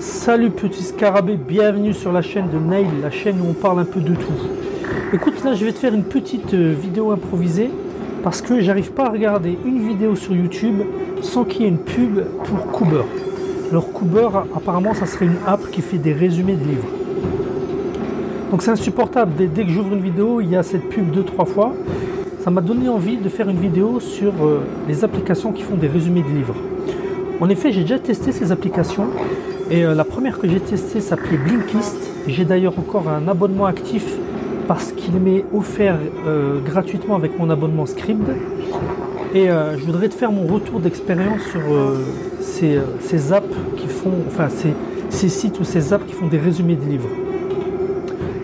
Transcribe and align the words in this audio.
Salut 0.00 0.48
petit 0.48 0.82
scarabée, 0.82 1.36
bienvenue 1.36 1.92
sur 1.92 2.10
la 2.10 2.22
chaîne 2.22 2.48
de 2.48 2.58
Nail, 2.58 2.86
la 3.02 3.10
chaîne 3.10 3.38
où 3.38 3.50
on 3.50 3.52
parle 3.52 3.80
un 3.80 3.84
peu 3.84 4.00
de 4.00 4.14
tout. 4.14 4.32
Écoute, 5.12 5.44
là 5.44 5.52
je 5.52 5.62
vais 5.62 5.72
te 5.72 5.78
faire 5.78 5.92
une 5.92 6.04
petite 6.04 6.54
euh, 6.54 6.72
vidéo 6.72 7.10
improvisée 7.10 7.70
parce 8.22 8.40
que 8.40 8.62
j'arrive 8.62 8.92
pas 8.92 9.04
à 9.04 9.08
regarder 9.10 9.58
une 9.62 9.86
vidéo 9.86 10.16
sur 10.16 10.34
YouTube 10.34 10.80
sans 11.20 11.44
qu'il 11.44 11.62
y 11.62 11.64
ait 11.66 11.68
une 11.68 11.76
pub 11.76 12.24
pour 12.44 12.72
Cooper. 12.72 13.02
Alors 13.70 13.92
Cooper, 13.92 14.28
apparemment, 14.56 14.94
ça 14.94 15.04
serait 15.04 15.26
une 15.26 15.36
app 15.46 15.70
qui 15.70 15.82
fait 15.82 15.98
des 15.98 16.14
résumés 16.14 16.54
de 16.54 16.64
livres. 16.64 16.88
Donc 18.50 18.62
c'est 18.62 18.70
insupportable. 18.70 19.32
Dès, 19.36 19.64
que 19.64 19.70
j'ouvre 19.70 19.92
une 19.92 20.02
vidéo, 20.02 20.40
il 20.40 20.48
y 20.48 20.56
a 20.56 20.62
cette 20.62 20.88
pub 20.88 21.10
deux 21.10 21.24
trois 21.24 21.44
fois. 21.44 21.74
Ça 22.42 22.50
m'a 22.50 22.62
donné 22.62 22.88
envie 22.88 23.18
de 23.18 23.28
faire 23.28 23.50
une 23.50 23.60
vidéo 23.60 24.00
sur 24.00 24.32
euh, 24.40 24.62
les 24.88 25.04
applications 25.04 25.52
qui 25.52 25.62
font 25.62 25.76
des 25.76 25.88
résumés 25.88 26.22
de 26.22 26.34
livres. 26.34 26.56
En 27.38 27.50
effet, 27.50 27.70
j'ai 27.70 27.82
déjà 27.82 27.98
testé 27.98 28.32
ces 28.32 28.50
applications 28.50 29.08
et 29.70 29.84
euh, 29.84 29.94
la 29.94 30.04
première 30.04 30.38
que 30.38 30.48
j'ai 30.48 30.58
testée 30.58 31.00
s'appelait 31.00 31.36
Blinkist. 31.36 31.96
J'ai 32.26 32.44
d'ailleurs 32.44 32.76
encore 32.76 33.08
un 33.08 33.28
abonnement 33.28 33.66
actif 33.66 34.04
parce 34.66 34.90
qu'il 34.92 35.14
m'est 35.14 35.44
offert 35.54 35.96
euh, 36.26 36.60
gratuitement 36.60 37.14
avec 37.14 37.38
mon 37.38 37.50
abonnement 37.50 37.86
Scribd. 37.86 38.34
Et 39.32 39.48
euh, 39.48 39.78
je 39.78 39.84
voudrais 39.84 40.08
te 40.08 40.14
faire 40.14 40.32
mon 40.32 40.44
retour 40.46 40.80
d'expérience 40.80 41.42
sur 41.42 41.60
ces, 42.40 43.32
apps 43.32 43.46
qui 43.76 43.86
font, 43.86 44.12
enfin 44.26 44.48
ces, 44.48 45.28
sites 45.28 45.60
ou 45.60 45.64
ces 45.64 45.92
apps 45.92 46.04
qui 46.04 46.14
font 46.14 46.26
des 46.26 46.38
résumés 46.38 46.74
de 46.74 46.84
livres. 46.84 47.08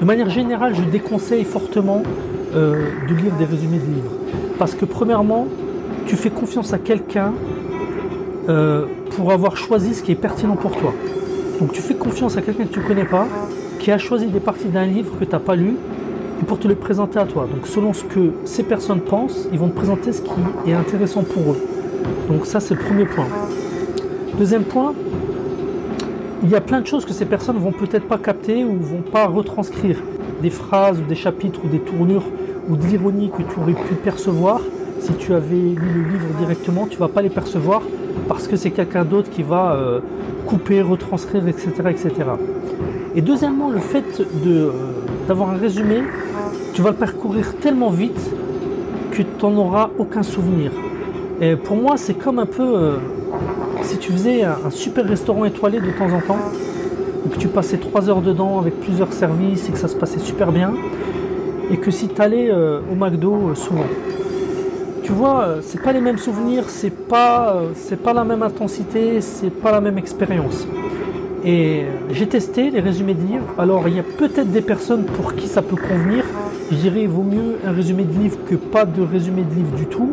De 0.00 0.04
manière 0.04 0.30
générale, 0.30 0.76
je 0.76 0.82
déconseille 0.82 1.44
fortement 1.44 2.02
de 2.54 3.14
lire 3.14 3.32
des 3.38 3.44
résumés 3.46 3.78
de 3.78 3.94
livres. 3.94 4.12
Parce 4.58 4.74
que 4.74 4.84
premièrement, 4.84 5.48
tu 6.06 6.14
fais 6.14 6.30
confiance 6.30 6.72
à 6.72 6.78
quelqu'un 6.78 7.32
pour 9.16 9.32
avoir 9.32 9.56
choisi 9.56 9.94
ce 9.94 10.02
qui 10.02 10.12
est 10.12 10.16
pertinent 10.16 10.56
pour 10.56 10.76
toi. 10.76 10.92
Donc 11.58 11.72
tu 11.72 11.80
fais 11.80 11.94
confiance 11.94 12.36
à 12.36 12.42
quelqu'un 12.42 12.64
que 12.64 12.74
tu 12.74 12.80
ne 12.80 12.84
connais 12.84 13.04
pas, 13.04 13.26
qui 13.78 13.90
a 13.90 13.98
choisi 13.98 14.26
des 14.26 14.40
parties 14.40 14.68
d'un 14.68 14.84
livre 14.84 15.18
que 15.18 15.24
tu 15.24 15.30
n'as 15.30 15.38
pas 15.38 15.56
lu, 15.56 15.76
et 16.40 16.44
pour 16.44 16.58
te 16.58 16.68
le 16.68 16.74
présenter 16.74 17.18
à 17.18 17.24
toi. 17.24 17.48
Donc 17.50 17.66
selon 17.66 17.94
ce 17.94 18.04
que 18.04 18.32
ces 18.44 18.62
personnes 18.62 19.00
pensent, 19.00 19.48
ils 19.52 19.58
vont 19.58 19.68
te 19.68 19.74
présenter 19.74 20.12
ce 20.12 20.20
qui 20.20 20.70
est 20.70 20.74
intéressant 20.74 21.22
pour 21.22 21.52
eux. 21.52 21.58
Donc 22.28 22.44
ça 22.44 22.60
c'est 22.60 22.74
le 22.74 22.80
premier 22.80 23.06
point. 23.06 23.26
Deuxième 24.38 24.64
point, 24.64 24.92
il 26.42 26.50
y 26.50 26.54
a 26.54 26.60
plein 26.60 26.82
de 26.82 26.86
choses 26.86 27.06
que 27.06 27.14
ces 27.14 27.24
personnes 27.24 27.56
vont 27.56 27.72
peut-être 27.72 28.06
pas 28.06 28.18
capter 28.18 28.64
ou 28.64 28.76
vont 28.78 29.00
pas 29.00 29.26
retranscrire. 29.26 29.96
Des 30.42 30.50
phrases 30.50 31.00
des 31.08 31.14
chapitres 31.14 31.60
ou 31.64 31.68
des 31.68 31.78
tournures 31.78 32.24
ou 32.68 32.76
de 32.76 32.84
l'ironie 32.84 33.30
que 33.30 33.42
tu 33.42 33.58
aurais 33.58 33.72
pu 33.72 33.94
percevoir 33.94 34.60
si 35.00 35.14
tu 35.14 35.32
avais 35.32 35.56
lu 35.56 35.74
le 35.94 36.02
livre 36.02 36.26
directement, 36.38 36.86
tu 36.86 36.98
vas 36.98 37.08
pas 37.08 37.22
les 37.22 37.30
percevoir 37.30 37.80
parce 38.28 38.48
que 38.48 38.56
c'est 38.56 38.70
quelqu'un 38.70 39.04
d'autre 39.04 39.30
qui 39.30 39.42
va 39.42 39.72
euh, 39.72 40.00
couper, 40.46 40.82
retranscrire, 40.82 41.46
etc., 41.48 41.70
etc. 41.90 42.10
Et 43.14 43.22
deuxièmement, 43.22 43.70
le 43.70 43.78
fait 43.78 44.04
euh, 44.20 44.70
d'avoir 45.28 45.50
un 45.50 45.56
résumé, 45.56 46.02
tu 46.74 46.82
vas 46.82 46.90
le 46.90 46.96
parcourir 46.96 47.56
tellement 47.56 47.90
vite 47.90 48.20
que 49.12 49.22
tu 49.22 49.28
n'en 49.42 49.56
auras 49.56 49.90
aucun 49.98 50.22
souvenir. 50.22 50.72
Et 51.40 51.56
pour 51.56 51.76
moi, 51.76 51.96
c'est 51.96 52.14
comme 52.14 52.38
un 52.38 52.46
peu 52.46 52.62
euh, 52.62 52.96
si 53.82 53.98
tu 53.98 54.12
faisais 54.12 54.42
un, 54.42 54.70
super 54.70 55.04
restaurant 55.04 55.44
étoilé 55.44 55.80
de 55.80 55.90
temps 55.90 56.12
en 56.12 56.20
temps, 56.20 56.38
et 57.24 57.28
que 57.28 57.38
tu 57.38 57.48
passais 57.48 57.78
trois 57.78 58.08
heures 58.08 58.22
dedans 58.22 58.58
avec 58.58 58.80
plusieurs 58.80 59.12
services 59.12 59.68
et 59.68 59.72
que 59.72 59.78
ça 59.78 59.88
se 59.88 59.96
passait 59.96 60.20
super 60.20 60.52
bien, 60.52 60.72
et 61.70 61.76
que 61.76 61.90
si 61.90 62.08
tu 62.08 62.22
allais 62.22 62.52
au 62.52 62.94
McDo 62.94 63.54
souvent 63.54 63.84
tu 65.06 65.12
vois, 65.12 65.42
euh, 65.42 65.60
c'est 65.62 65.80
pas 65.80 65.92
les 65.92 66.00
mêmes 66.00 66.18
souvenirs, 66.18 66.64
c'est 66.66 66.90
pas, 66.90 67.54
euh, 67.54 67.68
c'est 67.76 68.02
pas 68.02 68.12
la 68.12 68.24
même 68.24 68.42
intensité, 68.42 69.20
c'est 69.20 69.50
pas 69.50 69.70
la 69.70 69.80
même 69.80 69.98
expérience. 69.98 70.66
Et 71.44 71.84
j'ai 72.10 72.26
testé 72.26 72.70
les 72.70 72.80
résumés 72.80 73.14
de 73.14 73.20
livres. 73.20 73.46
Alors, 73.56 73.86
il 73.86 73.94
y 73.94 74.00
a 74.00 74.02
peut-être 74.02 74.50
des 74.50 74.62
personnes 74.62 75.04
pour 75.04 75.36
qui 75.36 75.46
ça 75.46 75.62
peut 75.62 75.76
convenir. 75.76 76.24
Je 76.72 76.76
dirais, 76.76 77.02
il 77.02 77.08
vaut 77.08 77.22
mieux 77.22 77.54
un 77.64 77.70
résumé 77.70 78.02
de 78.02 78.18
livre 78.18 78.36
que 78.50 78.56
pas 78.56 78.84
de 78.84 79.00
résumé 79.00 79.42
de 79.42 79.54
livre 79.54 79.76
du 79.76 79.86
tout. 79.86 80.10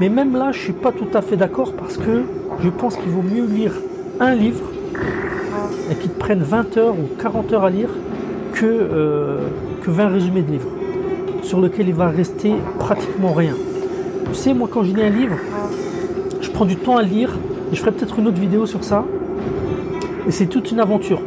Mais 0.00 0.08
même 0.08 0.34
là, 0.34 0.52
je 0.52 0.58
suis 0.58 0.72
pas 0.72 0.90
tout 0.90 1.08
à 1.12 1.20
fait 1.20 1.36
d'accord 1.36 1.74
parce 1.74 1.98
que 1.98 2.22
je 2.60 2.70
pense 2.70 2.96
qu'il 2.96 3.10
vaut 3.10 3.20
mieux 3.20 3.44
lire 3.44 3.74
un 4.20 4.34
livre 4.34 4.64
et 5.90 5.96
qu'il 5.96 6.10
te 6.10 6.18
prenne 6.18 6.42
20 6.42 6.78
heures 6.78 6.94
ou 6.94 7.14
40 7.20 7.52
heures 7.52 7.64
à 7.64 7.70
lire 7.70 7.90
que, 8.54 8.64
euh, 8.64 9.40
que 9.82 9.90
20 9.90 10.08
résumés 10.08 10.40
de 10.40 10.52
livres 10.52 10.70
sur 11.42 11.60
lequel 11.60 11.88
il 11.88 11.94
va 11.94 12.08
rester 12.08 12.54
pratiquement 12.78 13.34
rien. 13.34 13.52
Tu 14.28 14.34
sais, 14.34 14.54
moi, 14.54 14.68
quand 14.70 14.82
je 14.82 14.94
lis 14.94 15.02
un 15.02 15.10
livre, 15.10 15.36
je 16.40 16.50
prends 16.50 16.64
du 16.64 16.76
temps 16.76 16.96
à 16.96 17.02
lire. 17.02 17.36
Je 17.72 17.78
ferai 17.78 17.92
peut-être 17.92 18.18
une 18.18 18.28
autre 18.28 18.40
vidéo 18.40 18.66
sur 18.66 18.84
ça. 18.84 19.04
Et 20.26 20.30
c'est 20.30 20.46
toute 20.46 20.70
une 20.70 20.80
aventure. 20.80 21.20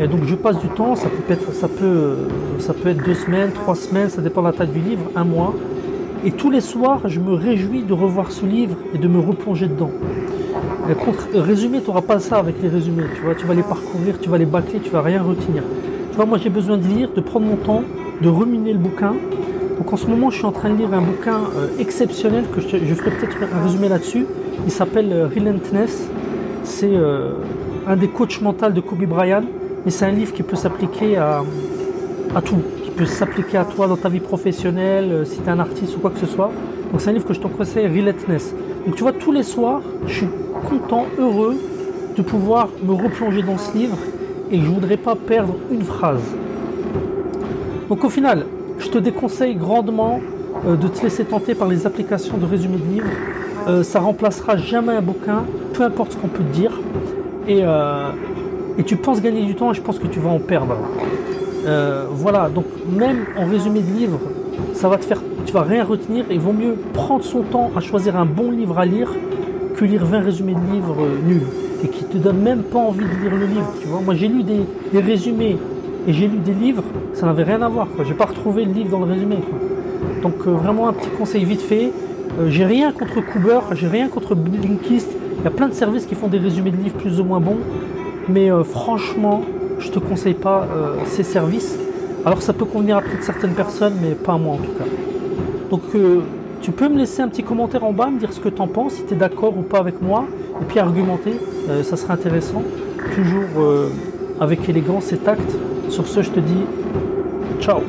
Et 0.00 0.06
donc 0.06 0.24
je 0.24 0.34
passe 0.36 0.58
du 0.60 0.68
temps, 0.68 0.94
ça 0.94 1.08
peut, 1.08 1.32
être, 1.32 1.52
ça, 1.52 1.66
peut, 1.66 2.88
être 2.88 3.04
deux 3.04 3.14
semaines, 3.14 3.50
trois 3.50 3.74
semaines, 3.74 4.08
ça 4.08 4.22
dépend 4.22 4.42
de 4.42 4.46
la 4.46 4.52
taille 4.52 4.68
du 4.68 4.78
livre, 4.78 5.10
un 5.16 5.24
mois. 5.24 5.54
Et 6.24 6.30
tous 6.30 6.50
les 6.50 6.60
soirs, 6.60 7.00
je 7.06 7.18
me 7.18 7.32
réjouis 7.32 7.82
de 7.82 7.92
revoir 7.92 8.30
ce 8.30 8.46
livre 8.46 8.76
et 8.94 8.98
de 8.98 9.08
me 9.08 9.18
replonger 9.18 9.66
dedans. 9.66 9.90
Et 10.88 10.94
contre, 10.94 11.26
résumé, 11.34 11.80
tu 11.80 11.88
n'auras 11.88 12.02
pas 12.02 12.20
ça 12.20 12.36
avec 12.36 12.62
les 12.62 12.68
résumés. 12.68 13.04
Tu 13.16 13.22
vois, 13.22 13.34
tu 13.34 13.46
vas 13.46 13.54
les 13.54 13.62
parcourir, 13.62 14.18
tu 14.20 14.28
vas 14.28 14.38
les 14.38 14.46
bâcler, 14.46 14.78
tu 14.78 14.90
vas 14.90 15.02
rien 15.02 15.22
retenir. 15.22 15.64
Tu 16.10 16.16
vois, 16.16 16.26
moi 16.26 16.38
j'ai 16.38 16.50
besoin 16.50 16.76
de 16.76 16.86
lire, 16.86 17.10
de 17.14 17.20
prendre 17.20 17.46
mon 17.46 17.56
temps, 17.56 17.82
de 18.22 18.28
ruminer 18.28 18.72
le 18.72 18.78
bouquin 18.78 19.14
donc 19.78 19.92
en 19.92 19.96
ce 19.96 20.06
moment, 20.08 20.28
je 20.30 20.38
suis 20.38 20.44
en 20.44 20.52
train 20.52 20.70
de 20.70 20.76
lire 20.76 20.92
un 20.92 21.00
bouquin 21.00 21.38
euh, 21.56 21.68
exceptionnel 21.78 22.44
que 22.52 22.60
je, 22.60 22.94
ferai 22.94 23.10
peut-être 23.12 23.36
un 23.54 23.62
résumé 23.62 23.88
là-dessus. 23.88 24.26
Il 24.64 24.72
s'appelle 24.72 25.12
euh, 25.12 25.28
Relentless. 25.28 26.08
C'est 26.64 26.90
euh, 26.92 27.30
un 27.86 27.96
des 27.96 28.08
coachs 28.08 28.40
mentaux 28.40 28.70
de 28.70 28.80
Kobe 28.80 29.06
Bryant, 29.06 29.44
mais 29.84 29.92
c'est 29.92 30.04
un 30.04 30.10
livre 30.10 30.32
qui 30.32 30.42
peut 30.42 30.56
s'appliquer 30.56 31.16
à, 31.16 31.44
tout, 32.44 32.56
qui 32.82 32.90
peut 32.90 33.06
s'appliquer 33.06 33.58
à 33.58 33.64
toi 33.64 33.86
dans 33.86 33.96
ta 33.96 34.08
vie 34.08 34.20
professionnelle, 34.20 35.24
si 35.24 35.38
tu 35.38 35.46
es 35.46 35.48
un 35.48 35.60
artiste 35.60 35.96
ou 35.96 36.00
quoi 36.00 36.10
que 36.10 36.18
ce 36.18 36.26
soit. 36.26 36.50
Donc 36.90 37.00
c'est 37.00 37.10
un 37.10 37.12
livre 37.12 37.26
que 37.26 37.34
je 37.34 37.40
te 37.40 37.46
conseille, 37.46 37.86
Relentless. 37.86 38.54
Donc 38.84 38.96
tu 38.96 39.02
vois, 39.02 39.12
tous 39.12 39.30
les 39.30 39.44
soirs, 39.44 39.80
je 40.06 40.12
suis 40.12 40.28
content, 40.68 41.06
heureux 41.18 41.56
de 42.16 42.22
pouvoir 42.22 42.68
me 42.82 42.92
replonger 42.92 43.42
dans 43.42 43.56
ce 43.56 43.76
livre 43.78 43.96
et 44.50 44.58
je 44.60 44.66
ne 44.66 44.74
voudrais 44.74 44.96
pas 44.96 45.14
perdre 45.14 45.54
une 45.70 45.82
phrase. 45.82 46.22
Donc 47.88 48.04
au 48.04 48.10
final, 48.10 48.44
je 48.88 48.92
te 48.92 48.98
déconseille 48.98 49.54
grandement 49.54 50.20
euh, 50.66 50.76
de 50.76 50.88
te 50.88 51.02
laisser 51.02 51.24
tenter 51.24 51.54
par 51.54 51.68
les 51.68 51.86
applications 51.86 52.38
de 52.38 52.46
résumé 52.46 52.78
de 52.78 52.94
livres. 52.94 53.10
Euh, 53.68 53.82
ça 53.82 54.00
remplacera 54.00 54.56
jamais 54.56 54.94
un 54.94 55.02
bouquin, 55.02 55.44
peu 55.74 55.82
importe 55.82 56.12
ce 56.12 56.16
qu'on 56.16 56.28
peut 56.28 56.42
te 56.42 56.54
dire. 56.54 56.72
Et, 57.46 57.60
euh, 57.62 58.10
et, 58.78 58.84
tu 58.84 58.96
penses 58.96 59.20
gagner 59.20 59.44
du 59.44 59.54
temps 59.54 59.72
et 59.72 59.74
je 59.74 59.82
pense 59.82 59.98
que 59.98 60.06
tu 60.06 60.20
vas 60.20 60.30
en 60.30 60.38
perdre. 60.38 60.76
voilà, 62.12 62.48
donc 62.48 62.64
même 62.90 63.26
en 63.36 63.44
résumé 63.44 63.80
de 63.80 63.92
livre, 63.98 64.20
ça 64.72 64.88
va 64.88 64.96
te 64.96 65.04
faire, 65.04 65.20
tu 65.44 65.52
vas 65.52 65.62
rien 65.62 65.84
retenir. 65.84 66.24
Il 66.30 66.40
vaut 66.40 66.52
mieux 66.52 66.74
prendre 66.94 67.24
son 67.24 67.42
temps 67.42 67.70
à 67.76 67.80
choisir 67.80 68.16
un 68.16 68.24
bon 68.24 68.50
livre 68.50 68.78
à 68.78 68.86
lire 68.86 69.10
que 69.76 69.84
lire 69.84 70.06
20 70.06 70.20
résumés 70.20 70.54
de 70.54 70.72
livres 70.72 70.96
nuls 71.26 71.46
et 71.84 71.88
qui 71.88 72.04
te 72.04 72.16
donnent 72.16 72.42
même 72.42 72.62
pas 72.62 72.78
envie 72.78 73.04
de 73.04 73.22
lire 73.22 73.36
le 73.36 73.46
livre. 73.46 73.70
Tu 73.82 73.86
vois, 73.86 74.00
moi 74.00 74.14
j'ai 74.14 74.28
lu 74.28 74.42
des 74.44 75.00
résumés 75.00 75.58
et 76.08 76.12
j'ai 76.14 76.26
lu 76.26 76.38
des 76.38 76.54
livres, 76.54 76.82
ça 77.12 77.26
n'avait 77.26 77.42
rien 77.42 77.60
à 77.60 77.68
voir. 77.68 77.86
Je 77.98 78.08
n'ai 78.08 78.14
pas 78.14 78.24
retrouvé 78.24 78.64
le 78.64 78.72
livre 78.72 78.88
dans 78.88 79.04
le 79.04 79.12
résumé. 79.12 79.36
Donc 80.22 80.34
euh, 80.46 80.52
vraiment 80.52 80.88
un 80.88 80.94
petit 80.94 81.10
conseil 81.10 81.44
vite 81.44 81.60
fait. 81.60 81.92
Euh, 82.40 82.48
j'ai 82.48 82.64
rien 82.64 82.92
contre 82.92 83.20
Cooper, 83.20 83.60
j'ai 83.74 83.88
rien 83.88 84.08
contre 84.08 84.34
Blinkist. 84.34 85.10
Il 85.38 85.44
y 85.44 85.46
a 85.46 85.50
plein 85.50 85.68
de 85.68 85.74
services 85.74 86.06
qui 86.06 86.14
font 86.14 86.28
des 86.28 86.38
résumés 86.38 86.70
de 86.70 86.78
livres 86.78 86.96
plus 86.96 87.20
ou 87.20 87.24
moins 87.24 87.40
bons. 87.40 87.58
Mais 88.26 88.50
euh, 88.50 88.64
franchement, 88.64 89.42
je 89.78 89.90
te 89.90 89.98
conseille 89.98 90.34
pas 90.34 90.66
ces 91.04 91.22
services. 91.22 91.78
Alors 92.24 92.42
ça 92.42 92.52
peut 92.52 92.64
convenir 92.64 92.96
à 92.96 93.02
peut-être 93.02 93.22
certaines 93.22 93.52
personnes, 93.52 93.92
mais 94.02 94.14
pas 94.14 94.32
à 94.32 94.38
moi 94.38 94.54
en 94.54 94.58
tout 94.58 94.72
cas. 94.76 94.84
Donc 95.70 95.82
tu 96.62 96.72
peux 96.72 96.88
me 96.88 96.98
laisser 96.98 97.22
un 97.22 97.28
petit 97.28 97.44
commentaire 97.44 97.84
en 97.84 97.92
bas, 97.92 98.10
me 98.10 98.18
dire 98.18 98.32
ce 98.32 98.40
que 98.40 98.48
tu 98.48 98.60
en 98.60 98.66
penses, 98.66 98.94
si 98.94 99.04
tu 99.04 99.14
es 99.14 99.16
d'accord 99.16 99.56
ou 99.56 99.62
pas 99.62 99.78
avec 99.78 100.02
moi, 100.02 100.24
et 100.60 100.64
puis 100.64 100.80
argumenter, 100.80 101.34
ça 101.84 101.96
serait 101.96 102.12
intéressant. 102.12 102.64
Toujours 103.14 103.64
avec 104.40 104.68
élégance 104.68 105.12
et 105.12 105.18
tact. 105.18 105.48
Sur 105.88 106.06
ce, 106.06 106.22
je 106.22 106.30
te 106.30 106.40
dis 106.40 106.64
ciao 107.60 107.80